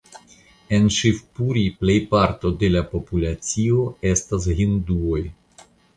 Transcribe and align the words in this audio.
En 0.77 0.87
Ŝivpuri 0.95 1.65
plejparto 1.83 2.53
de 2.63 2.69
la 2.77 2.83
populacio 2.95 3.85
estas 4.13 4.49
hinduoj. 4.63 5.21